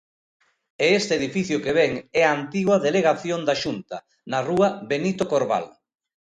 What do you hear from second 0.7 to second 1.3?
É este